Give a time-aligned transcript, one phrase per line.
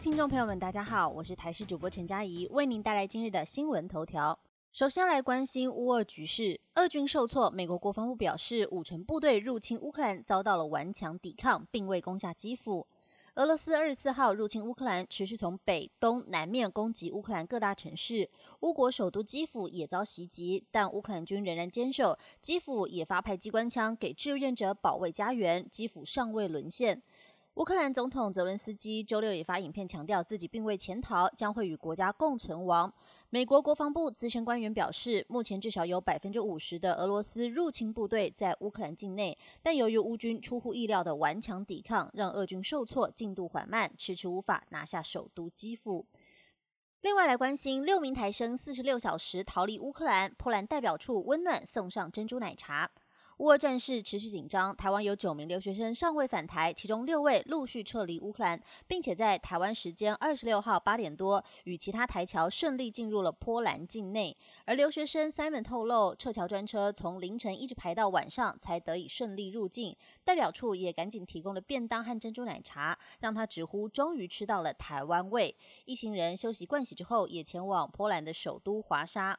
[0.00, 4.38] 听众朋友们，大家好，我是台视主播陈佳怡，为您带来今日的新闻头条。
[4.72, 12.86] 首先来关心乌俄局势，俄军受挫，美国国防部表示，五成部队入侵乌克兰遭到了顽强抵抗，并未攻下基辅。
[13.34, 18.30] 俄罗斯二十四号入侵乌克兰，持续从北、东、南面攻击乌克兰各大城市。
[18.60, 22.16] 乌国首都基辅也遭袭击，但乌克兰军仍然坚守。
[22.40, 27.02] 基辅也发派机关枪给志愿者保卫家园，基辅尚未沦陷。
[27.58, 32.92] 乌克兰总统泽伦斯基周六也发影片强调，自己并未潜逃，将会与国家共存亡。
[33.30, 46.06] 美国国防部资深官员表示，目前至少有百分之五十的俄罗斯入侵部队在乌克兰境内，但由于乌军出乎意料的顽强抵抗，让俄军受挫，进度缓慢，迟迟无法拿下首都基辅。
[47.00, 52.88] 另外来关心，六名台生四十六小时逃离乌克兰，波兰代表处温暖送上珍珠奶茶。
[53.38, 64.36] 乌俄战事持续紧张，台湾有九名留学生尚未返台，其中六位陆续撤离乌克兰，并且在台湾时间二十六号八点多与其他台侨顺利进入了波兰境内。
[64.64, 75.54] 而留学生 Simon 透露，撤侨专车从凌晨一直排到晚上才得以顺利入境，代表处也赶紧提供了便当和珍珠奶茶，让他直呼终于吃到了台湾味。
[75.84, 79.38] 一行人休息盥洗之后，也前往波兰的首都华沙。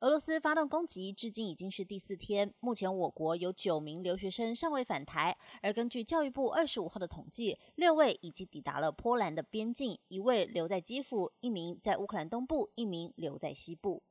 [0.00, 2.54] 俄罗斯发动攻击，至今已经是第四天。
[2.58, 14.02] 目前我国有九名留学生尚未返台，而根据教育部二十五号的统计，六位已经抵达了波兰的边境，一位留在基辅，一名在乌克兰东部，一名留在西部。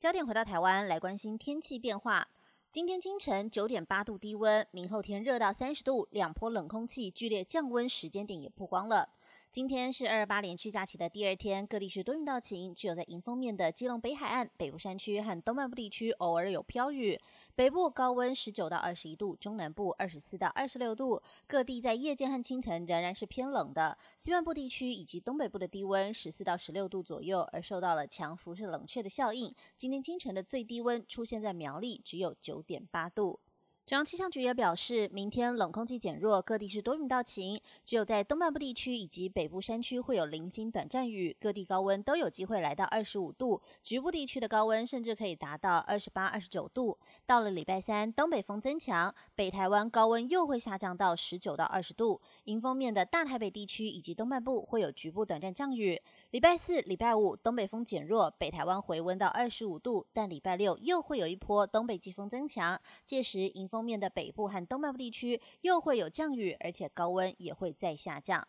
[0.00, 2.28] 焦点回到台湾，来关心天气变化。
[2.70, 9.10] 今天清晨九点八度低温，明后天热到三十度，两波冷空气剧烈降温时间点也曝光了。
[9.52, 17.20] 今天是二二八连续假期的第二天，各地是多云到晴，只有在迎风面的基隆北海岸、北部山区和东半部地区偶尔有飘雨。
[17.54, 21.22] 北部高温十九到二十一度，中南部二十四到二十六度。
[21.46, 23.98] 各地在夜间和清晨仍然是偏冷的。
[24.16, 29.54] 西半部地区以及东北部的低温十四到十六度左右，而受到了强辐射冷却的效应。
[29.76, 33.38] 今天清晨的最低温出现在苗栗，只有九点八度。
[33.84, 46.96] 中央气象局也表示，明天冷空气减弱，各地是多云到晴，只有在东半部地区以及北部山区会有零星短暂雨，各地高温都有机会来到二十五度，局部地区的高温甚至可以达到二十八、二十九度。
[47.26, 56.00] 到了礼拜三，东北风增强，北台湾高温又会下降到十九到二十度，迎风面的大台北地区以及东半部会有局部短暂降雨。
[56.30, 68.46] 礼拜四、礼拜五东北风减弱，北台湾回温到二十五度，但礼拜六又会有一波东北季风增强，届时迎封面的北部和东半部地区又会有降雨，而且高温也会再下降。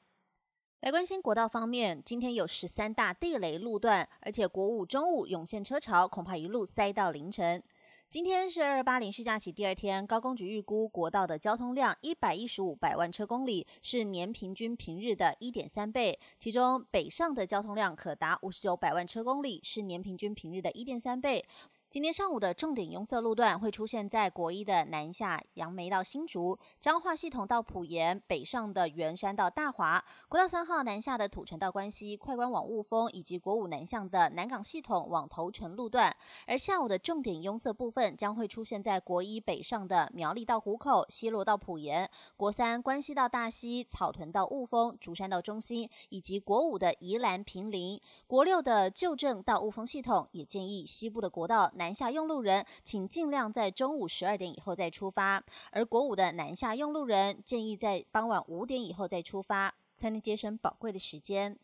[0.82, 7.64] 来关心国道方面，今天有十三大地雷路段，而且国五中午涌现车潮，恐怕一路塞到凌晨。
[8.10, 16.20] 今天是二二八零续假期第二天，高工局预估国道的交通量一百一十五百万车公里，是年平均平日的一点三倍。
[16.38, 21.46] 其中北上的交通量可达五十九百万车公里，是年平均平日的一点三倍。
[21.94, 36.18] 今天上午的重点拥塞路段会出现在国一的南下杨梅到新竹、彰化系统到埔盐、北上的圆山到大华、国道三号南下的土城到关西、快关往雾峰，以及国五南向的南港系统往头城路段。
[36.48, 50.28] 而下午的重点拥塞部分将会出现在国一北上的苗栗到湖口、西罗到埔盐、国三关西到大溪、草屯到雾峰、竹山到中心，以及国五的宜兰平林、国六的旧镇到雾峰系统。
[50.32, 51.83] 也建议西部的国道南。
[51.84, 55.44] 南下用路人，请尽量在中午十二点以后再出发。
[55.70, 61.60] 而国五的南下用路人，建议在傍晚五点以后再出发，才能节省宝贵的时间。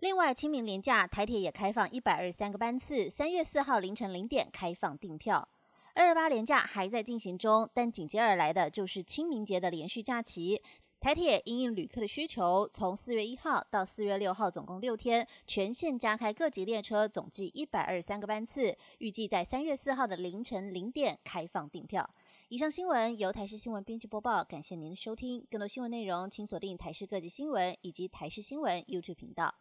[0.00, 5.48] 另外，清明连假，台铁也开放一百二十三个班次，三月四号凌晨零点开放订票。
[5.94, 10.62] 二二八连假还在进行中，但紧接而来的就是清明节的连续假期。
[10.98, 22.08] 台铁因应旅客的需求，从四月一号到四月六号，总共六天，全线加开各级列车，总计一百二十三个班次，预计在三月四号的凌晨零点开放订票。
[22.48, 25.46] 以上新闻由台视新闻编辑播报，感谢您的收听。
[25.50, 29.54] 更多新闻内容，请锁定台视各级新闻以及台视新闻 YouTube 频道。